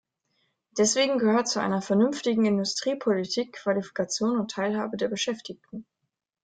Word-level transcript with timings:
Deswegen 0.79 1.19
gehört 1.19 1.47
zu 1.47 1.59
einer 1.59 1.83
vernünftigen 1.83 2.43
Industriepolitik 2.45 3.53
Qualifikation 3.53 4.39
und 4.39 4.49
Teilhabe 4.49 4.97
der 4.97 5.09
Beschäftigten. 5.09 5.85